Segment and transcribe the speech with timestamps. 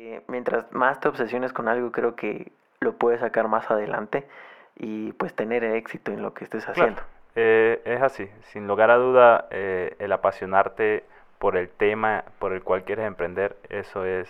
[0.00, 4.28] Eh, mientras más te obsesiones con algo, creo que lo puedes sacar más adelante
[4.76, 7.02] y pues tener éxito en lo que estés haciendo.
[7.34, 11.02] Eh, es así, sin lugar a duda, eh, el apasionarte
[11.40, 14.28] por el tema por el cual quieres emprender, eso es,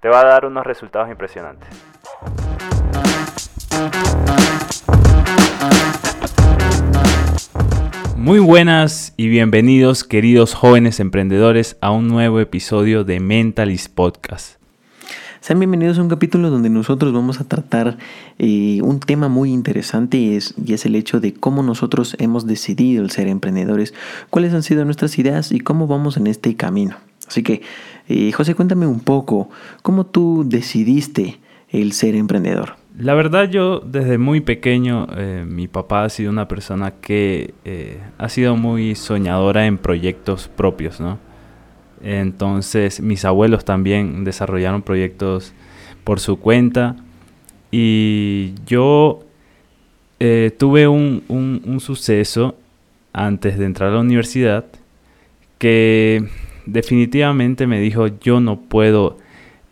[0.00, 1.68] te va a dar unos resultados impresionantes.
[8.16, 14.65] Muy buenas y bienvenidos queridos jóvenes emprendedores a un nuevo episodio de Mentalist Podcast.
[15.46, 17.98] Sean bienvenidos a un capítulo donde nosotros vamos a tratar
[18.36, 23.12] eh, un tema muy interesante y es, el hecho de cómo nosotros hemos decidido el
[23.12, 23.94] ser emprendedores,
[24.28, 26.96] cuáles han sido nuestras ideas y cómo vamos en este camino.
[27.28, 27.62] Así que,
[28.08, 29.48] eh, José, cuéntame un poco,
[29.82, 32.74] ¿cómo tú decidiste el ser emprendedor?
[32.98, 37.54] La verdad yo desde muy pequeño, eh, mi papá ha sido una persona que
[38.18, 41.24] ha sido muy soñadora en proyectos propios, ¿no?
[42.06, 45.52] Entonces mis abuelos también desarrollaron proyectos
[46.04, 46.94] por su cuenta
[47.72, 49.24] y yo
[50.20, 52.54] eh, tuve un, suceso
[53.12, 54.66] antes de entrar a la universidad
[55.58, 56.28] que
[56.64, 59.18] definitivamente me dijo yo no puedo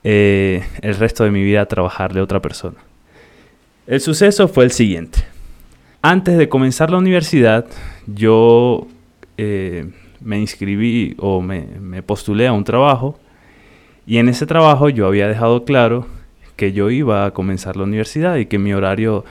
[0.03, 2.79] eh, el resto de mi vida trabajarle a otra persona.
[3.87, 5.21] El suceso fue el siguiente.
[6.03, 7.67] Antes de comenzar la universidad,
[8.09, 8.89] yo
[9.39, 9.89] eh,
[10.25, 13.19] me inscribí o me, postulé a un trabajo.
[14.07, 16.07] Y en ese trabajo yo había dejado claro
[16.57, 19.25] que yo iba a comenzar la universidad y que mi horario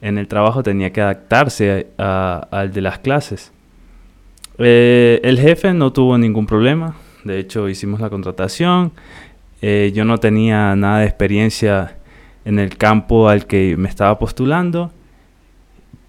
[0.00, 3.52] en el trabajo tenía que adaptarse al de las clases.
[4.58, 8.92] Eh, el jefe no tuvo ningún problema, de hecho hicimos la contratación,
[9.60, 11.98] eh, yo no tenía nada de experiencia
[12.44, 14.92] en el campo al que me estaba postulando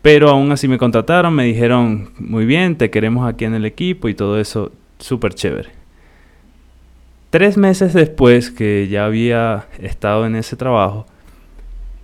[0.07, 4.07] pero aún así me contrataron, me dijeron, muy bien, te queremos aquí en el equipo
[4.07, 5.67] y todo eso, súper chévere.
[7.29, 11.05] Tres meses después que ya había estado en ese trabajo,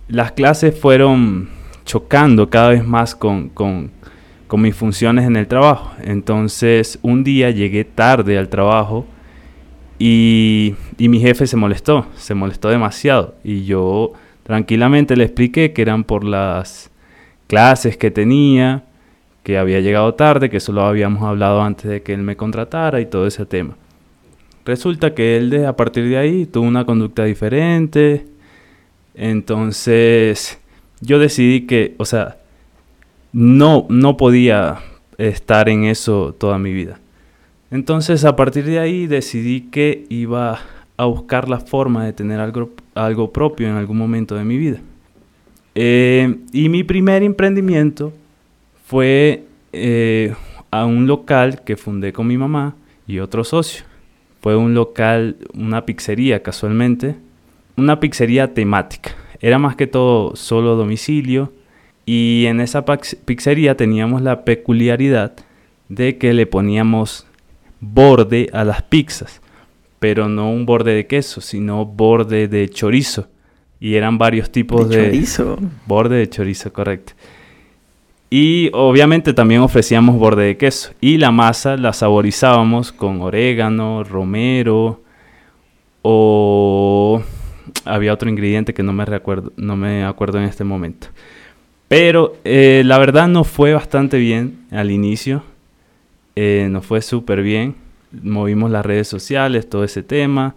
[0.06, 1.48] las clases fueron
[1.86, 3.90] chocando cada vez más con, con,
[4.48, 5.90] con mis funciones en el trabajo.
[6.02, 9.06] Entonces un día llegué tarde al trabajo
[9.98, 13.36] y, y mi jefe se molestó, se molestó demasiado.
[13.42, 16.90] Y yo tranquilamente le expliqué que eran por las
[17.46, 18.84] clases que tenía,
[19.42, 23.00] que había llegado tarde, que eso lo habíamos hablado antes de que él me contratara
[23.00, 23.76] y todo ese tema.
[24.64, 28.26] Resulta que él de, a partir de ahí tuvo una conducta diferente.
[29.14, 30.58] Entonces
[31.00, 32.38] yo decidí que, o sea,
[33.32, 34.78] no, no podía
[35.18, 36.98] estar en eso toda mi vida.
[37.70, 40.60] Entonces a partir de ahí decidí que iba
[40.96, 44.80] a buscar la forma de tener algo, algo propio en algún momento de mi vida.
[45.74, 48.12] Eh, y mi primer emprendimiento
[48.86, 50.34] fue eh,
[50.70, 52.76] a un local que fundé con mi mamá
[53.06, 53.84] y otro socio.
[54.40, 57.16] Fue un local, una pizzería casualmente,
[57.76, 59.16] una pizzería temática.
[59.40, 61.52] Era más que todo solo domicilio
[62.06, 65.34] y en esa pizzería teníamos la peculiaridad
[65.88, 67.26] de que le poníamos
[67.80, 69.40] borde a las pizzas,
[69.98, 73.28] pero no un borde de queso, sino borde de chorizo
[73.80, 75.58] y eran varios tipos de, chorizo.
[75.86, 77.12] Borde de chorizo, correcto.
[78.30, 80.92] Y obviamente también ofrecíamos borde de queso.
[81.00, 85.02] Y la masa la saborizábamos con orégano, romero
[86.02, 87.22] o
[87.84, 91.08] había otro ingrediente que no me recuerdo, no me acuerdo en este momento.
[91.88, 95.42] Pero eh, la verdad nos fue bastante bien al inicio.
[96.34, 97.76] Eh, nos fue súper bien.
[98.10, 100.54] Movimos las redes sociales, todo ese tema.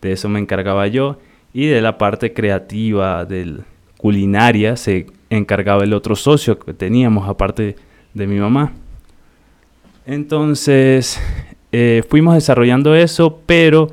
[0.00, 1.18] De eso me encargaba yo
[1.58, 3.64] y de la parte creativa, del
[3.96, 7.74] culinaria, se encargaba el otro socio que teníamos aparte
[8.14, 8.74] de mi mamá.
[10.06, 11.20] Entonces
[11.72, 13.88] eh, fuimos desarrollando eso, pero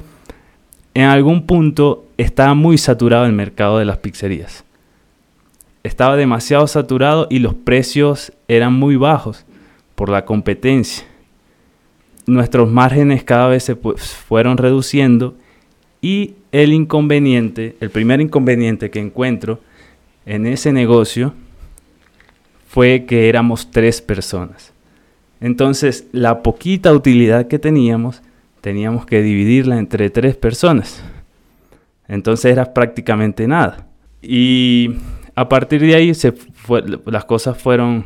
[0.94, 4.64] en algún punto estaba muy saturado el mercado de las pizzerías.
[5.82, 9.44] Estaba demasiado saturado y los precios eran muy bajos
[9.96, 11.04] por la competencia.
[12.28, 15.34] Nuestros márgenes cada vez se fueron reduciendo
[16.00, 19.60] y el inconveniente, el primer inconveniente que encuentro
[20.26, 21.34] en ese negocio
[22.70, 24.72] fue que éramos tres personas.
[25.42, 28.22] Entonces, la poquita utilidad que teníamos,
[28.62, 31.04] teníamos que dividirla entre tres personas.
[32.08, 33.88] Entonces era prácticamente nada.
[34.22, 34.96] Y
[35.36, 36.34] a partir de ahí se
[37.06, 38.06] las cosas fueron,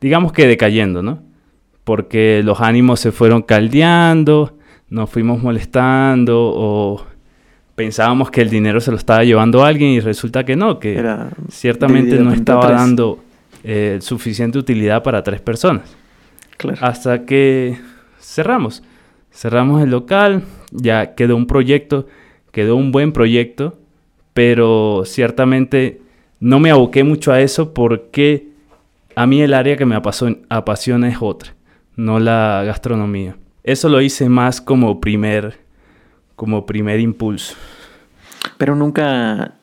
[0.00, 1.24] digamos que decayendo, ¿no?
[1.82, 4.56] Porque los ánimos se fueron caldeando,
[4.88, 7.04] nos fuimos molestando o
[7.74, 11.02] pensábamos que el dinero se lo estaba llevando alguien y resulta que no, que
[11.48, 13.22] ciertamente no estaba dando
[13.62, 15.96] eh, suficiente utilidad para tres personas.
[16.80, 17.78] Hasta que
[18.20, 18.82] cerramos.
[19.32, 22.06] Cerramos el local, ya quedó un proyecto
[22.54, 23.76] quedó un buen proyecto,
[24.32, 26.00] pero ciertamente
[26.38, 28.48] no me aboqué mucho a eso porque
[29.16, 31.54] a mí el área que me apasiona es otra,
[31.96, 33.36] no la gastronomía.
[33.64, 35.58] Eso lo hice más como primer,
[36.36, 37.54] como primer impulso.
[38.58, 39.54] Pero nunca,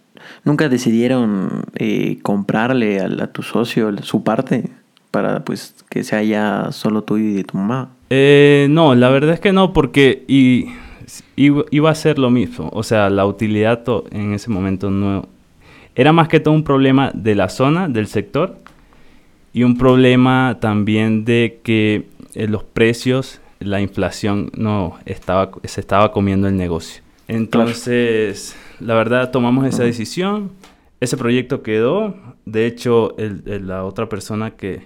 [0.43, 4.69] nunca decidieron eh, comprarle a, tu socio su parte
[5.11, 7.89] para pues que sea ya solo tú y tu mamá.
[8.09, 10.67] Eh, no, la verdad es que no, porque y,
[11.35, 12.69] iba a ser lo mismo.
[12.73, 15.27] O sea, la utilidad en ese momento no...
[15.93, 18.57] Era más que todo un problema de la zona, del sector,
[19.53, 26.11] y un problema también de que eh, los precios, la inflación no estaba, se estaba
[26.11, 27.01] comiendo el negocio.
[27.27, 30.51] Entonces, la verdad, tomamos esa decisión.
[30.99, 32.15] Ese proyecto quedó.
[32.45, 34.81] De hecho, la otra persona que,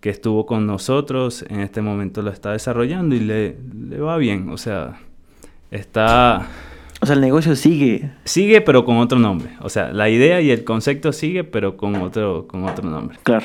[0.00, 3.56] que, estuvo con nosotros en este momento lo está desarrollando y le,
[3.88, 4.48] le va bien.
[4.48, 5.00] O sea,
[5.70, 6.48] está...
[7.02, 8.12] O sea, el negocio sigue.
[8.24, 9.50] Sigue, pero con otro nombre.
[9.60, 13.18] O sea, la idea y el concepto sigue, pero con otro, con otro nombre.
[13.24, 13.44] Claro.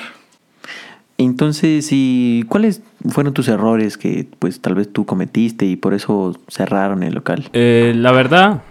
[1.18, 6.36] Entonces, ¿y cuáles fueron tus errores que pues tal vez tú cometiste y por eso
[6.48, 7.50] cerraron el local?
[7.54, 8.62] Eh, la verdad,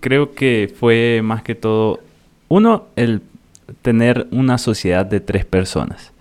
[0.00, 2.00] creo que fue más que todo,
[2.48, 3.22] uno, el
[3.80, 6.12] tener una sociedad de tres personas.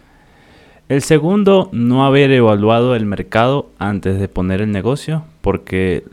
[0.87, 6.03] El segundo, no haber evaluado el mercado antes de poner el negocio, porque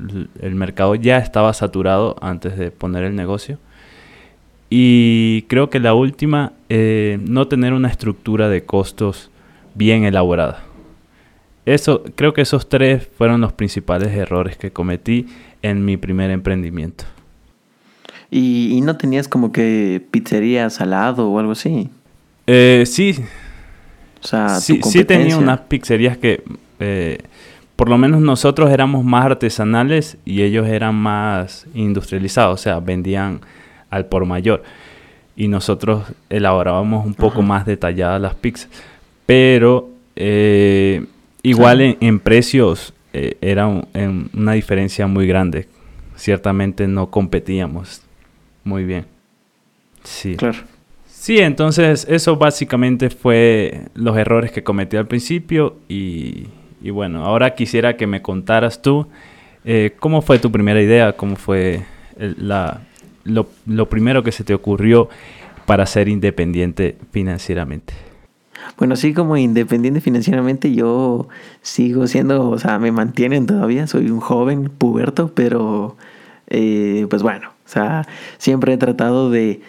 [0.41, 3.59] el mercado ya estaba saturado antes de poner el negocio.
[4.71, 9.31] Y creo que la última, eh, no tener una estructura de costos
[9.75, 10.63] bien elaborada.
[11.65, 15.27] Eso, creo que esos tres fueron los principales errores que cometí
[15.63, 17.05] en mi primer emprendimiento.
[18.31, 21.89] ¿Y, no tenías como que pizzería salado o algo así?
[22.47, 23.17] Eh, sí.
[24.23, 26.43] O sea, sí, sí tenía unas pizzerías que,
[26.81, 27.19] eh,
[27.77, 33.41] por lo menos nosotros éramos más artesanales y ellos eran más industrializados, o sea, vendían
[33.91, 34.63] al por mayor.
[35.37, 38.69] Y nosotros elaborábamos un poco más detalladas las pizzas.
[39.27, 41.05] Pero eh,
[41.43, 45.69] igual en, precios eh, era una diferencia muy grande.
[46.17, 48.03] Ciertamente no competíamos
[48.65, 49.07] muy bien.
[50.03, 50.35] Sí.
[50.37, 50.59] Claro.
[51.07, 56.47] Sí, entonces eso básicamente fue los errores que cometí al principio y,
[56.91, 59.09] bueno, ahora quisiera que me contaras tú
[59.65, 61.85] eh, cómo fue tu primera idea, cómo fue
[62.17, 62.83] la,
[63.29, 65.09] lo, primero que se te ocurrió
[65.67, 67.95] para ser independiente financieramente.
[68.77, 71.29] Bueno, así como independiente financieramente, yo
[71.63, 75.97] sigo siendo, o sea, me mantienen todavía, soy un joven puberto, pero
[76.49, 78.07] eh, pues bueno, o sea,
[78.39, 79.61] siempre he tratado de,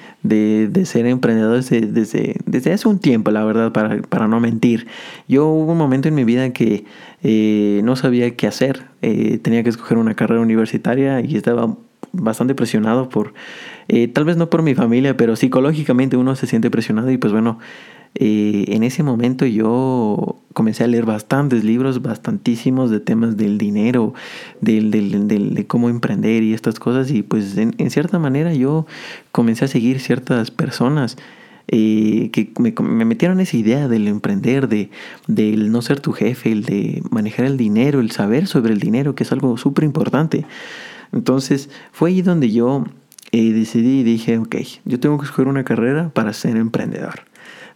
[0.85, 4.87] ser emprendedor desde, desde, hace un tiempo, la verdad, para, no mentir.
[5.27, 6.85] Yo hubo un momento en mi vida que
[7.23, 11.75] eh, no sabía qué hacer, eh, tenía que escoger una carrera universitaria y estaba
[12.11, 13.33] bastante presionado por,
[13.87, 17.33] eh, tal vez no por mi familia, pero psicológicamente uno se siente presionado y pues
[17.33, 17.59] bueno,
[18.15, 24.13] eh, en ese momento yo comencé a leer bastantes libros, bastantísimos de temas del dinero,
[24.61, 24.89] del,
[25.27, 28.87] de cómo emprender y estas cosas y pues en, cierta manera yo
[29.31, 31.17] comencé a seguir ciertas personas.
[31.71, 34.89] Eh, que me, me, metieron esa idea del emprender, de
[35.27, 39.13] del no ser tu jefe, el de manejar el dinero, el saber sobre el dinero,
[39.13, 40.47] que es algo súper importante.
[41.11, 42.83] Entonces fue ahí donde yo
[43.31, 44.55] eh, decidí y dije, ok,
[44.85, 47.21] yo tengo que escoger una carrera para ser emprendedor.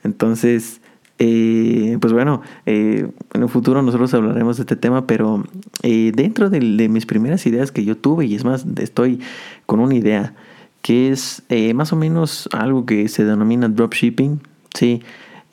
[0.03, 0.81] Entonces,
[1.19, 5.43] eh, pues bueno, eh, en un futuro nosotros hablaremos de este tema, pero
[5.81, 9.19] dentro de, mis primeras ideas que yo tuve, y es más, estoy
[9.65, 10.34] con una idea
[10.81, 11.43] que es
[11.75, 14.41] más o menos algo que se denomina dropshipping,
[14.74, 15.01] ¿sí?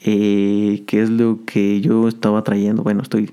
[0.01, 3.33] que es lo que yo estaba trayendo, bueno, estoy,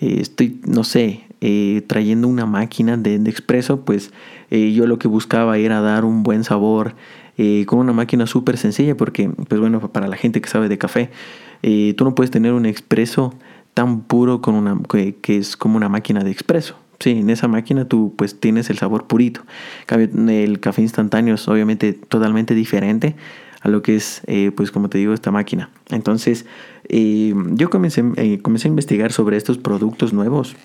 [0.00, 4.10] estoy, no sé, eh, trayendo una máquina de, expreso, pues
[4.50, 6.94] eh, yo lo que buscaba era dar un buen sabor
[7.36, 10.78] eh, con una máquina súper sencilla, porque, pues bueno, para la gente que sabe de
[10.78, 11.10] café,
[11.96, 13.34] tú no puedes tener un expreso
[13.74, 16.76] tan puro con una, que, es como una máquina de expreso.
[17.00, 19.42] Sí, en esa máquina tú pues tienes el sabor purito.
[19.88, 23.16] El café instantáneo es obviamente totalmente diferente
[23.60, 24.22] a lo que es,
[24.54, 25.70] pues como te digo, esta máquina.
[25.90, 26.46] Entonces,
[26.88, 28.02] yo comencé,
[28.42, 30.56] comencé a investigar sobre estos productos nuevos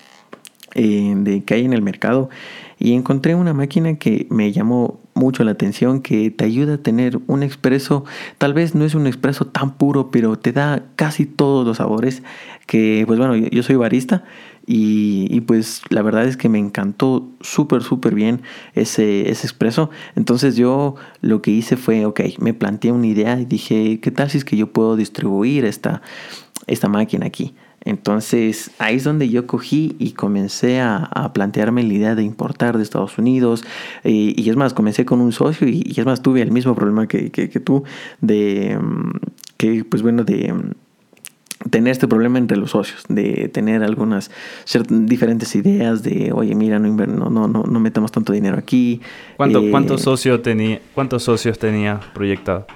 [0.74, 2.30] eh, de, que hay en el mercado.
[2.78, 7.20] Y encontré una máquina que me llamó mucho la atención que te ayuda a tener
[7.26, 8.04] un expreso
[8.38, 12.22] tal vez no es un expreso tan puro pero te da casi todos los sabores
[12.66, 14.24] que pues bueno yo soy barista
[14.66, 18.42] y, pues la verdad es que me encantó súper súper bien
[18.74, 19.90] ese, ese expreso.
[20.14, 24.30] Entonces yo lo que hice fue ok me planteé una idea y dije qué tal
[24.30, 26.00] si es que yo puedo distribuir esta,
[26.66, 32.14] esta máquina aquí Entonces ahí es donde yo cogí y comencé a, plantearme la idea
[32.14, 33.64] de importar de Estados Unidos.
[34.04, 37.06] Eh, y es más, comencé con un socio y, es más, tuve el mismo problema
[37.06, 37.84] que, que, tú
[38.20, 39.10] de mm,
[39.56, 40.70] que, pues bueno, de mm,
[41.70, 44.30] tener este problema entre los socios, de tener algunas
[44.88, 49.00] diferentes ideas de, oye, mira, no, no, no, no metamos tanto dinero aquí.
[49.36, 52.66] ¿Cuánto, eh, ¿cuántos, socios tenía, ¿Cuántos socios tenía proyectado?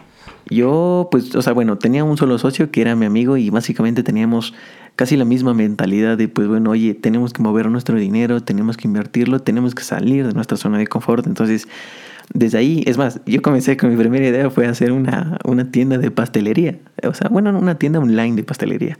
[0.48, 4.04] Yo, pues, o sea, bueno, tenía un solo socio que era mi amigo y básicamente
[4.04, 4.54] teníamos
[4.96, 8.88] casi la misma mentalidad de, pues bueno, oye, tenemos que mover nuestro dinero, tenemos que
[8.88, 11.26] invertirlo, tenemos que salir de nuestra zona de confort.
[11.26, 11.68] Entonces,
[12.32, 15.98] desde ahí, es más, yo comencé con mi primera idea fue hacer una, una tienda
[15.98, 16.78] de pastelería.
[17.04, 18.98] O sea, bueno, una tienda online de pastelería.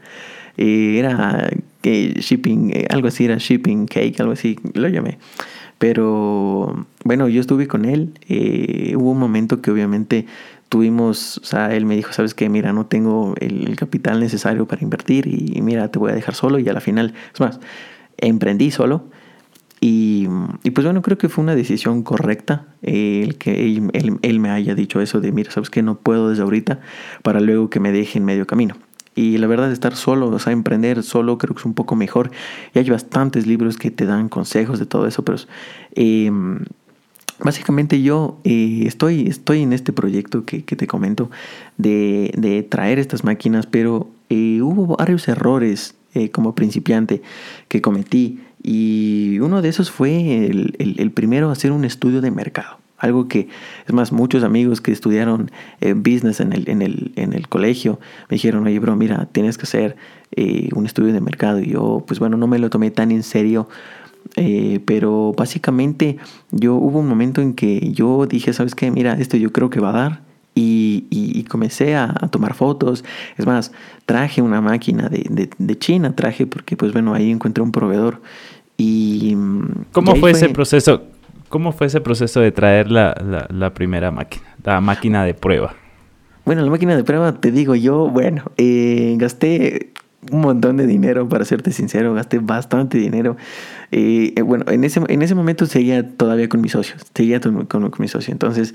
[0.57, 1.51] Eh, era
[1.83, 5.19] eh, shipping, eh, algo así, era shipping cake, algo así, lo llamé.
[5.79, 8.13] Pero bueno, yo estuve con él.
[8.97, 10.27] hubo un momento que obviamente
[10.69, 14.83] tuvimos, o sea, él me dijo, sabes qué, mira, no tengo el, capital necesario para
[14.83, 17.61] invertir y, mira, te voy a dejar solo y a la final, es más,
[18.19, 19.05] emprendí solo
[19.81, 20.27] y,
[20.75, 23.77] pues bueno, creo que fue una decisión correcta el que
[24.23, 26.81] él, me haya dicho eso de, mira, sabes que no puedo desde ahorita
[27.23, 28.77] para luego que me deje en medio camino.
[29.15, 32.31] Y la verdad, estar solo, o sea, emprender solo creo que es un poco mejor.
[32.75, 35.39] Y hay bastantes libros que te dan consejos de todo eso, pero
[35.95, 36.31] eh,
[37.39, 41.31] Básicamente yo eh, estoy, estoy en este proyecto que, te comento
[41.77, 47.23] de, traer estas máquinas, pero eh, hubo varios errores eh, como principiante
[47.69, 52.79] que cometí y uno de esos fue el, el, primero hacer un estudio de mercado.
[52.99, 53.49] Algo que,
[53.87, 55.51] es más, muchos amigos que estudiaron
[55.97, 58.01] business en el, en, el, en el colegio
[58.31, 59.97] me dijeron, oye, bro, mira, tienes que hacer
[60.75, 61.61] un estudio de mercado.
[61.61, 63.69] Y yo, pues bueno, no me lo tomé tan en serio
[64.35, 66.17] eh, pero básicamente
[66.51, 68.91] yo hubo un momento en que yo dije, ¿sabes qué?
[68.91, 70.27] Mira, esto yo creo que va a dar.
[70.59, 73.05] Y, y, comencé a, tomar fotos.
[73.37, 73.73] Es más,
[74.07, 78.23] traje una máquina de, de, China, traje porque pues bueno, ahí encontré un proveedor.
[78.79, 79.37] Y,
[79.93, 81.03] ¿Cómo fue, ese proceso?
[81.51, 85.75] ¿Cómo fue ese proceso de traer la, la, primera máquina, la máquina de prueba?
[86.47, 89.93] Bueno, la máquina de prueba, te digo yo, bueno, eh, gasté
[90.31, 93.37] un montón de dinero, para serte sincero, gasté bastante dinero.
[93.93, 97.91] Eh, bueno, en ese, en ese momento seguía todavía con mis socios, seguía con, con,
[97.99, 98.33] mi socio.
[98.33, 98.75] Entonces,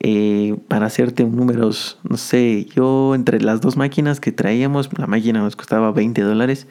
[0.00, 5.40] eh, para hacerte números, no sé, yo entre las dos máquinas que traíamos, la máquina
[5.40, 6.66] nos costaba 20 dólares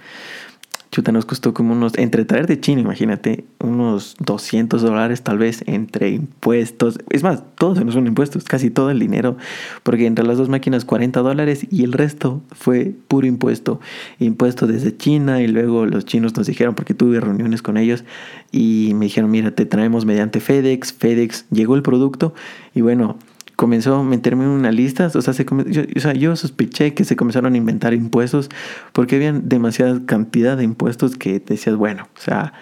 [0.92, 5.64] chuta, nos costó como unos, entre traer de China, imagínate, unos 200 dólares tal vez
[5.66, 7.00] entre impuestos.
[7.10, 9.38] Es más, todos se nos son impuestos, casi todo el dinero,
[9.84, 13.80] porque entre las dos máquinas 40 dólares y el resto fue puro impuesto.
[14.20, 18.04] Impuesto desde China y luego los chinos nos dijeron, porque tuve reuniones con ellos
[18.52, 22.34] y me dijeron, mira, te traemos mediante FedEx, FedEx llegó el producto
[22.76, 23.18] y bueno,
[23.62, 27.04] comenzó a meterme en una lista, o sea, se, yo, o sea, yo sospeché que
[27.04, 28.50] se comenzaron a inventar impuestos
[28.92, 32.54] porque habían demasiada cantidad de impuestos que decías, bueno, o sea,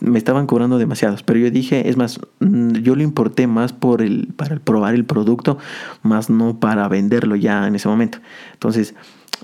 [0.00, 4.02] me estaban cobrando demasiados, pero yo dije, es más, mm, yo lo importé más por
[4.02, 5.58] el, para probar el producto,
[6.02, 8.18] más no para venderlo ya en ese momento.
[8.54, 8.96] Entonces,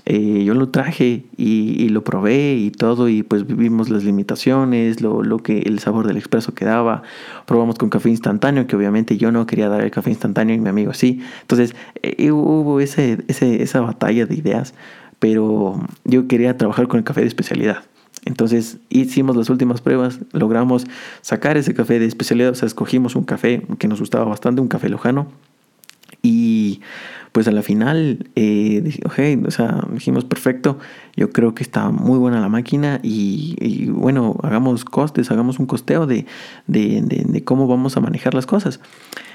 [0.05, 5.23] eh, yo lo traje y, lo probé y todo y pues vivimos las limitaciones, lo,
[5.23, 7.03] lo, que el sabor del expreso que daba.
[7.45, 10.69] Probamos con café instantáneo, que obviamente yo no quería dar el café instantáneo y mi
[10.69, 11.21] amigo sí.
[11.41, 14.73] Entonces eh, hubo ese, ese, esa batalla de ideas,
[15.19, 17.83] pero yo quería trabajar con el café de especialidad.
[18.25, 20.85] Entonces hicimos las últimas pruebas, logramos
[21.21, 24.67] sacar ese café de especialidad, o sea, escogimos un café que nos gustaba bastante, un
[24.67, 25.27] café lojano.
[27.35, 30.79] Pues a la final, eh, o sea, dijimos, perfecto,
[31.17, 36.07] yo creo que está muy buena la máquina y, bueno, hagamos costes, hagamos un costeo
[36.07, 36.25] de,
[36.67, 38.79] de, cómo vamos a manejar las cosas.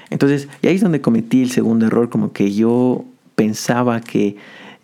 [0.09, 3.05] Entonces, y ahí es donde cometí el segundo error, como que yo
[3.35, 4.35] pensaba que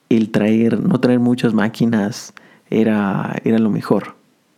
[0.10, 2.36] el traer, no traer muchas máquinas
[2.70, 4.17] era, era lo mejor.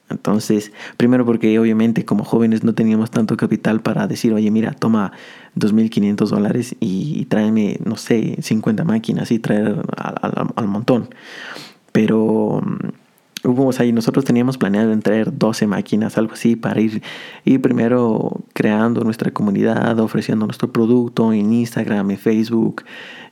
[0.10, 5.12] Entonces, primero porque obviamente como jóvenes no teníamos tanto capital para decir, oye, mira, toma
[5.56, 11.10] 2.500 dólares y, tráeme, no sé, 50 máquinas y traer al, montón.
[11.92, 17.04] Pero mm, hubo, ahí nosotros teníamos planeado traer 12 máquinas, algo así, para ir,
[17.46, 22.84] ir primero creando nuestra comunidad, ofreciendo nuestro producto en Instagram, en Facebook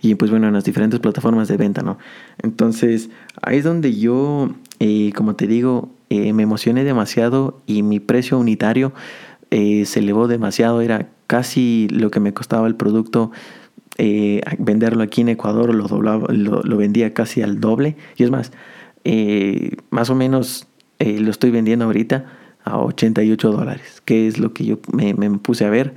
[0.02, 1.98] y pues bueno, en las diferentes plataformas de venta, ¿no?
[2.44, 3.10] Entonces,
[3.42, 8.38] ahí es donde yo, eh, como te digo, eh, me emocioné demasiado y mi precio
[8.38, 8.94] unitario
[9.52, 13.32] eh, se elevó demasiado, era casi lo que me costaba el producto.
[13.98, 17.98] Eh, venderlo aquí en Ecuador lo, doblaba, lo, vendía casi al doble.
[18.16, 18.52] Y es más,
[19.90, 20.68] más o menos
[21.00, 22.26] lo estoy vendiendo ahorita
[22.64, 25.96] a 88 dólares, que es lo que yo me, me, puse a ver.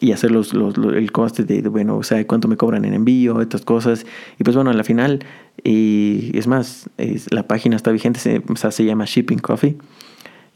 [0.00, 3.62] Y hacer los, el coste de, bueno, o sea, cuánto me cobran en envío, estas
[3.62, 4.06] cosas.
[4.38, 5.24] Y pues bueno, a la final,
[5.64, 6.88] y es más,
[7.30, 9.76] la página está vigente, se, o sea, se llama Shipping Coffee.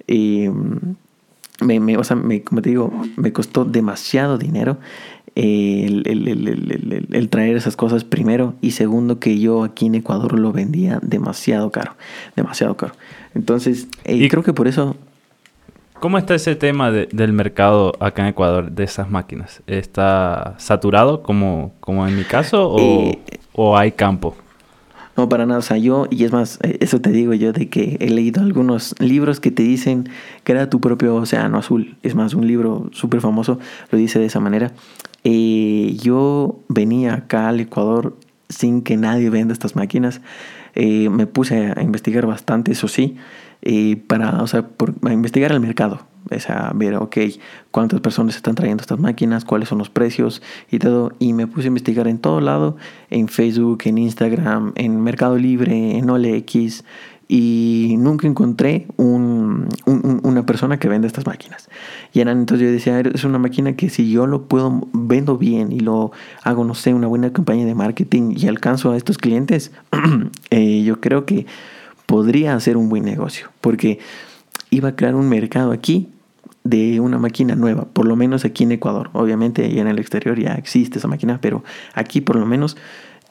[0.06, 0.48] Y
[1.60, 4.78] me, me, o sea, me, como te digo, me costó demasiado dinero
[5.34, 10.52] el, el, el, traer esas cosas primero y segundo que yo aquí en Ecuador lo
[10.52, 11.96] vendía demasiado caro,
[12.36, 12.94] demasiado caro.
[13.34, 14.96] Entonces, eh, y creo que por eso
[16.00, 19.62] ¿Cómo está ese tema del mercado acá en Ecuador de esas máquinas?
[19.66, 23.12] ¿Está saturado como, como en mi caso o,
[23.52, 24.34] o, hay campo?
[25.14, 25.58] No, para nada.
[25.58, 28.40] O sea, yo, y es más, eh, eso te digo yo de que he leído
[28.40, 30.08] algunos libros que te dicen
[30.42, 31.98] que era tu propio océano azul.
[32.02, 33.58] Es más, un libro súper famoso
[33.90, 34.72] lo dice de esa manera.
[35.24, 38.16] Eh, yo venía acá al Ecuador
[38.50, 40.20] sin que nadie venda estas máquinas.
[40.74, 43.16] Eh, me puse a investigar bastante, eso sí
[44.06, 46.00] para, o sea, por, investigar el mercado.
[46.30, 47.16] O sea, ver, ok,
[47.70, 51.12] cuántas personas están trayendo estas máquinas, cuáles son los precios y todo.
[51.18, 52.76] Y me puse a investigar en todo lado,
[53.10, 56.84] en Facebook, en Instagram, en Mercado Libre, en OLX.
[57.32, 61.68] Y nunca encontré un, una persona que venda estas máquinas.
[62.12, 65.70] Y eran, entonces yo decía, es una máquina que si yo lo puedo, vendo bien
[65.70, 66.10] y lo
[66.42, 69.70] hago, no sé, una buena campaña de marketing y alcanzo a estos clientes,
[70.50, 71.46] eh, yo creo que
[72.06, 74.00] podría hacer un buen negocio, porque
[74.70, 76.08] iba a crear un mercado aquí
[76.64, 79.08] de una máquina nueva, por lo menos aquí en Ecuador.
[79.12, 81.62] Obviamente en el exterior ya existe esa máquina, pero
[81.94, 82.76] aquí por lo menos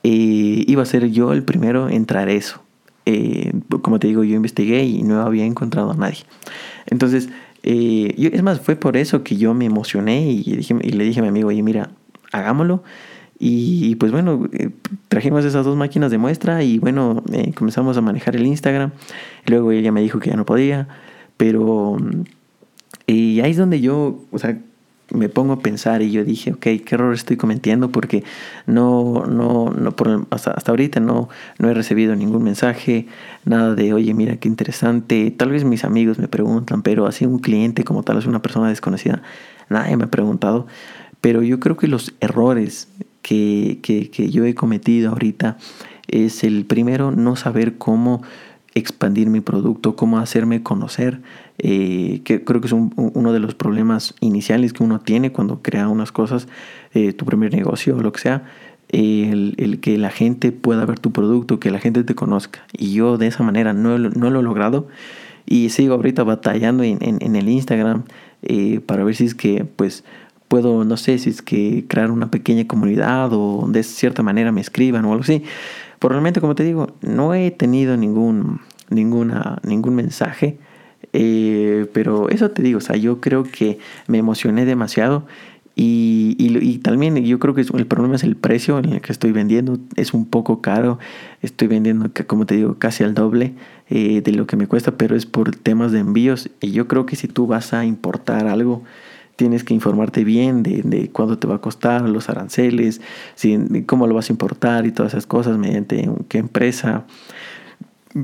[0.04, 2.62] eh, iba a ser yo el primero en traer eso.
[3.06, 3.49] Eh,
[3.82, 6.20] como te digo, yo investigué y no había encontrado a nadie.
[6.88, 7.30] Entonces,
[7.64, 11.30] eh, es más, fue por eso que yo me emocioné y, le dije a mi
[11.30, 11.90] amigo, oye, mira,
[12.32, 12.84] hagámoslo
[13.42, 14.70] y pues bueno, eh,
[15.08, 18.92] trajimos esas dos máquinas de muestra y bueno, eh, comenzamos a manejar el Instagram.
[19.46, 20.90] Luego ella me dijo que ya no podía,
[21.38, 21.98] pero...
[23.08, 24.60] Y ahí es donde yo, o sea,
[25.12, 27.92] me pongo a pensar y yo dije, ok, ¿qué error estoy cometiendo?
[27.92, 28.24] Porque
[28.66, 33.08] no, no, no por, hasta, hasta ahorita no, no he recibido ningún mensaje,
[33.46, 35.32] nada de, oye, mira qué interesante.
[35.32, 38.70] Tal vez mis amigos me preguntan, pero así un cliente como tal es una persona
[38.70, 39.22] desconocida,
[39.70, 40.68] nadie me ha preguntado.
[41.22, 42.88] Pero yo creo que los errores
[43.22, 45.58] que, que, yo he cometido ahorita
[46.08, 48.24] es el primero, no saber cómo
[48.76, 51.22] expandir mi producto, cómo hacerme conocer,
[51.58, 55.88] eh, que creo que es uno de los problemas iniciales que uno tiene cuando crea
[55.88, 56.48] unas cosas,
[56.94, 58.44] eh, tu primer negocio o lo que sea,
[58.90, 62.66] el, que la gente pueda ver tu producto, que la gente te conozca.
[62.78, 64.88] Y yo de esa manera no, no lo he logrado
[65.46, 68.04] y sigo ahorita batallando en, en, en el Instagram
[68.44, 70.04] eh, para ver si es que pues
[70.48, 74.62] puedo, no sé, si es que crear una pequeña comunidad o de cierta manera me
[74.62, 75.44] escriban o algo así.
[76.00, 80.58] Pero realmente, como te digo, no he tenido ningún, ninguna, ningún mensaje.
[81.14, 85.26] Eh, pero eso te digo, o sea, yo creo que me emocioné demasiado
[85.82, 89.32] y, y, también yo creo que el problema es el precio en el que estoy
[89.32, 89.78] vendiendo.
[89.96, 91.00] Es un poco caro.
[91.42, 93.54] Estoy vendiendo, como te digo, casi al doble
[93.90, 96.50] eh, de lo que me cuesta, pero es por temas de envíos.
[96.60, 98.84] Y yo creo que si tú vas a importar algo,
[99.40, 103.00] tienes que informarte bien de, de cuánto te va a costar, los aranceles,
[103.36, 107.06] si, cómo lo vas a importar y todas esas cosas, mediante qué empresa.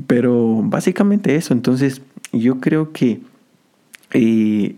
[0.06, 2.02] Pero básicamente eso, entonces
[2.32, 3.22] yo creo que,
[4.12, 4.76] eh,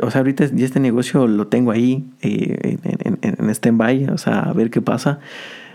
[0.00, 4.40] o sea, ahorita ya este negocio lo tengo ahí eh, en, en, stand-by, o sea,
[4.40, 5.18] a ver qué pasa.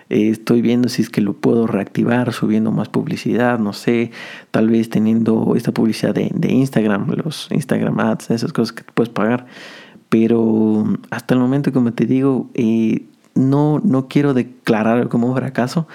[0.10, 4.10] Eh, estoy viendo si es que lo puedo reactivar, subiendo más publicidad, no sé,
[4.50, 9.14] tal vez teniendo esta publicidad de, de Instagram, los Instagram ads, esas cosas que puedes
[9.14, 9.46] pagar.
[10.10, 13.04] Pero hasta el momento, como te digo, eh,
[13.36, 15.88] no, no quiero declarar como un fracaso,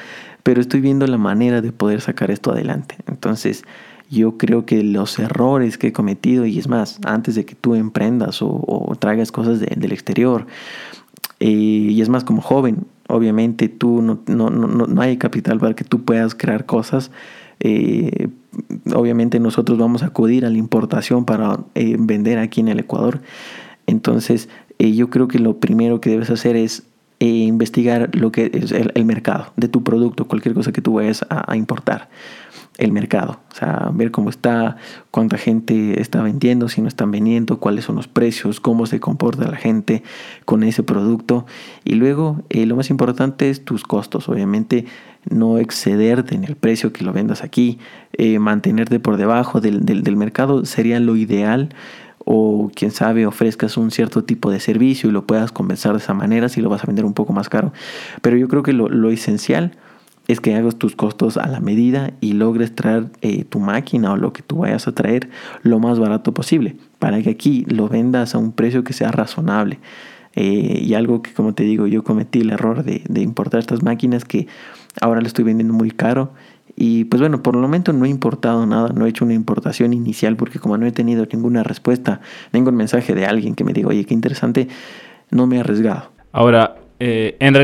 [0.44, 2.96] pero estoy viendo la manera de poder sacar esto adelante.
[3.07, 3.64] Entonces,
[4.11, 7.74] yo creo que los errores que he cometido, y es más, antes de que tú
[7.74, 10.46] emprendas o, traigas cosas del exterior,
[11.40, 15.74] eh, y es más como joven, obviamente tú no, no, no, no, hay capital para
[15.74, 17.11] que tú puedas crear cosas.
[17.61, 18.29] Eh,
[18.94, 23.20] obviamente nosotros vamos a acudir a la importación para vender aquí en el Ecuador.
[23.87, 26.85] Entonces, eh, yo creo que lo primero que debes hacer es
[27.20, 31.25] eh, investigar lo que es el, mercado de tu producto, cualquier cosa que tú vayas
[31.31, 32.09] a, importar.
[32.77, 34.77] El mercado, o sea, ver cómo está,
[35.12, 39.49] cuánta gente está vendiendo, si no están vendiendo, cuáles son los precios, cómo se comporta
[39.49, 40.03] la gente
[40.44, 41.47] con ese producto.
[41.85, 44.87] Y luego, eh, lo más importante es tus costos, obviamente
[45.31, 47.79] no excederte en el precio que lo vendas aquí,
[48.40, 51.70] mantenerte por debajo del, del mercado sería lo ideal
[52.25, 56.15] o quién sabe ofrezcas un cierto tipo de servicio y lo puedas compensar de esa
[56.15, 57.73] manera si lo vas a vender un poco más caro.
[58.23, 59.73] Pero yo creo que lo, esencial
[60.27, 64.17] es que hagas tus costos a la medida y logres traer eh, tu máquina o
[64.17, 65.29] lo que tú vayas a traer
[65.63, 69.79] lo más barato posible para que aquí lo vendas a un precio que sea razonable.
[70.37, 73.83] Eh, y algo que, como te digo, yo cometí el error de, de importar estas
[73.83, 74.49] máquinas que
[75.01, 76.33] ahora le estoy vendiendo muy caro.
[76.77, 79.93] Y pues bueno, por el momento no he importado nada, no he hecho una importación
[79.93, 82.21] inicial porque como no he tenido ninguna respuesta,
[82.53, 84.69] ningún mensaje de alguien que me diga, oye, qué interesante,
[85.31, 86.11] no me he arriesgado.
[86.33, 87.55] Ahora, eh, en,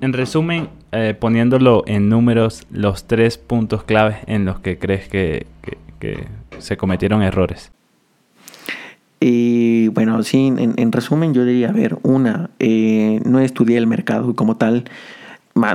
[0.00, 5.46] en, resumen, eh, poniéndolo en números, los tres puntos claves en los que crees que,
[6.00, 6.26] que,
[6.58, 7.72] se cometieron errores.
[9.20, 13.86] Y bueno, sí, en, en, resumen yo diría, a ver, una, eh, no estudié el
[13.86, 14.84] mercado como tal,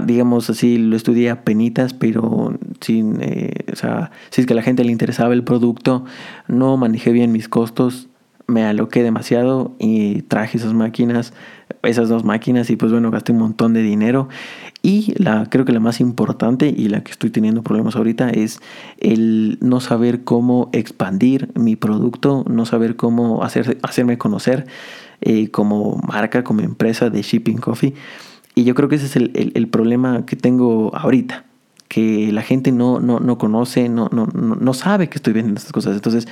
[0.06, 3.20] digamos así, lo estudié a penitas, pero sin,
[3.72, 6.06] o sea, si es que a la gente le interesaba el producto,
[6.48, 8.10] no manejé bien mis costos,
[8.50, 11.34] me aloqué demasiado y traje esas máquinas,
[11.84, 14.28] esas dos máquinas y pues bueno, gasté un montón de dinero.
[14.82, 18.60] Y la, creo que la más importante y la que estoy teniendo problemas ahorita es
[18.98, 24.68] el no saber cómo expandir mi producto, no saber cómo hacer, hacerme conocer
[25.22, 27.94] eh, como marca, como empresa de Shipping Coffee.
[28.60, 31.46] Y yo creo que ese es el, el, problema que tengo ahorita,
[31.88, 35.72] que la gente no, no, no conoce, no, no, no sabe que estoy vendiendo estas
[35.72, 35.96] cosas.
[35.96, 36.28] Entonces,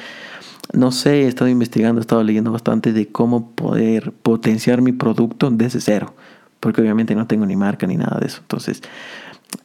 [0.73, 5.49] no sé, he estado investigando, he estado leyendo bastante de cómo poder potenciar mi producto
[5.51, 6.15] desde cero,
[6.59, 8.39] porque obviamente no tengo ni marca ni nada de eso.
[8.41, 8.83] Entonces,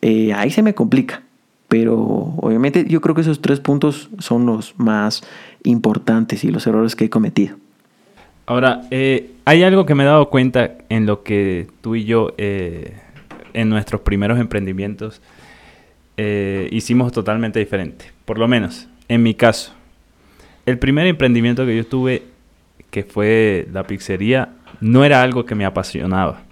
[0.01, 1.25] eh, ahí se me complica.
[1.66, 5.25] Pero obviamente yo creo que esos tres puntos son los más
[5.64, 7.57] importantes y los errores que he cometido.
[8.47, 12.35] Ahora, eh, hay algo que me he dado cuenta en lo que tú y yo,
[12.39, 12.97] eh,
[13.53, 15.21] en nuestros primeros emprendimientos,
[16.71, 18.05] hicimos totalmente diferente.
[18.25, 19.75] Por lo menos, en mi caso
[20.67, 22.23] el primer emprendimiento que yo tuve,
[22.91, 24.51] que fue la pizzería,
[24.81, 26.43] no era algo que me apasionaba.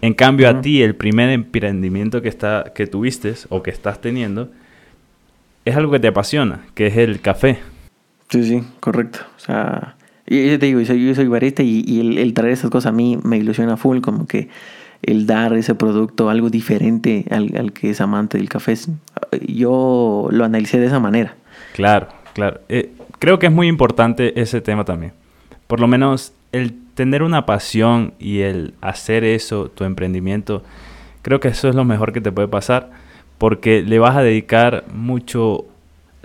[0.00, 4.50] En cambio, a ti, el primer emprendimiento que, está, que tuviste o que estás teniendo,
[5.64, 7.58] es algo que te apasiona, que es el café.
[8.28, 9.20] Sí, sí, correcto.
[9.36, 13.18] O sea, yo te digo, yo soy barista y, el, traer esas cosas a mí
[13.22, 14.48] me ilusiona full, como que
[15.02, 18.74] el dar ese producto algo diferente al, al que es amante del café.
[19.46, 21.36] Yo lo analicé de esa manera.
[21.74, 25.12] Claro, Claro, eh, creo que es muy importante ese tema también.
[25.68, 30.62] Por lo menos el tener una pasión y el hacer eso, tu emprendimiento,
[31.22, 32.90] creo que eso es lo mejor que te puede pasar
[33.38, 35.64] porque le vas a dedicar mucho,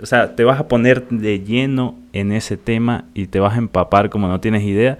[0.02, 3.58] o sea, te vas a poner de lleno en ese tema y te vas a
[3.58, 4.98] empapar como no tienes idea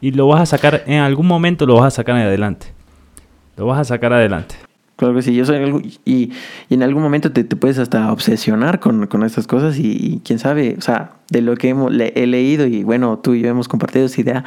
[0.00, 2.68] y lo vas a sacar, en algún momento lo vas a sacar adelante.
[3.56, 4.54] Lo vas a sacar adelante.
[4.96, 6.32] Claro que sí, yo soy y,
[6.68, 10.74] y en algún momento te, puedes hasta obsesionar con, con estas cosas y, quién sabe,
[10.78, 14.06] o sea, de lo que hemos, he leído y bueno, tú y yo hemos compartido
[14.06, 14.44] esa idea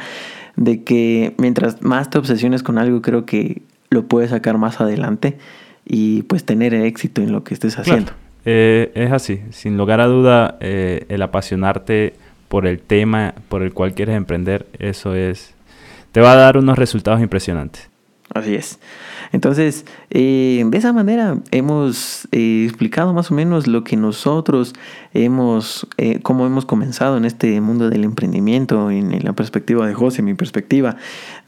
[0.56, 5.38] de que mientras más te obsesiones con algo, creo que lo puedes sacar más adelante
[5.84, 8.12] y pues tener éxito en lo que estés haciendo.
[8.44, 12.14] Eh, es así, sin lugar a duda, eh, el apasionarte
[12.48, 15.54] por el tema por el cual quieres emprender, eso es,
[16.12, 17.89] te va a dar unos resultados impresionantes.
[18.32, 18.78] Así es.
[19.32, 24.72] Entonces, eh, de esa manera hemos eh, explicado más o menos lo que nosotros
[25.14, 30.22] hemos, eh, cómo hemos comenzado en este mundo del emprendimiento, en, la perspectiva de José,
[30.22, 30.96] mi perspectiva,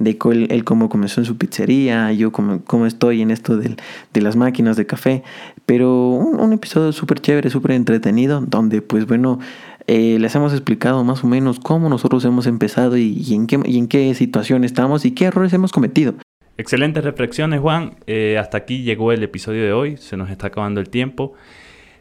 [0.01, 0.19] de
[0.49, 4.85] él, cómo comenzó en su pizzería, yo cómo, estoy en esto de las máquinas de
[4.85, 5.23] café.
[5.67, 9.39] Pero un, episodio súper chévere, súper entretenido, donde pues bueno,
[9.87, 13.87] les hemos explicado más o menos cómo nosotros hemos empezado y, en qué, y en
[13.87, 16.15] qué situación estamos y qué errores hemos cometido.
[16.59, 17.97] Excelentes reflexiones, Juan.
[18.07, 19.97] Eh, hasta aquí llegó el episodio de hoy.
[19.97, 21.35] Se nos está acabando el tiempo.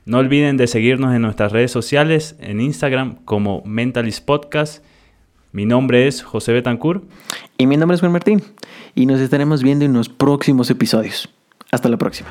[0.05, 4.83] No olviden de seguirnos en nuestras redes sociales, en Instagram como Mentalist Podcast.
[5.51, 7.03] Mi nombre es José Betancourt.
[7.57, 8.41] Y mi nombre es Juan Martín.
[8.95, 11.29] Y nos estaremos viendo en los próximos episodios.
[11.71, 12.29] Hasta la próxima.